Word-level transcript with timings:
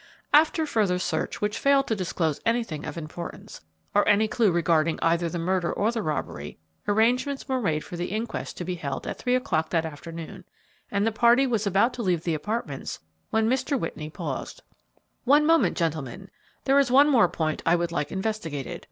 After 0.33 0.65
further 0.65 0.97
search 0.97 1.41
which 1.41 1.59
failed 1.59 1.85
to 1.85 1.95
disclose 1.95 2.41
anything 2.43 2.85
of 2.87 2.97
importance, 2.97 3.61
or 3.93 4.07
any 4.09 4.27
clue 4.27 4.51
regarding 4.51 4.97
either 4.99 5.29
the 5.29 5.37
murder 5.37 5.71
or 5.71 5.91
the 5.91 6.01
robbery, 6.01 6.57
arrangements 6.87 7.47
were 7.47 7.61
made 7.61 7.83
for 7.83 7.97
the 7.97 8.07
inquest 8.07 8.57
to 8.57 8.65
be 8.65 8.73
held 8.73 9.05
at 9.05 9.19
three 9.19 9.35
o'clock 9.35 9.69
that 9.69 9.85
afternoon, 9.85 10.43
and 10.89 11.05
the 11.05 11.11
party 11.11 11.45
was 11.45 11.67
about 11.67 11.93
to 11.93 12.01
leave 12.01 12.23
the 12.23 12.33
apartments, 12.33 12.99
when 13.29 13.47
Mr. 13.47 13.79
Whitney 13.79 14.09
paused. 14.09 14.63
"One 15.23 15.45
moment, 15.45 15.77
gentlemen; 15.77 16.31
there 16.63 16.79
is 16.79 16.89
one 16.89 17.07
more 17.07 17.29
point 17.29 17.61
I 17.63 17.75
would 17.75 17.91
like 17.91 18.11
investigated. 18.11 18.79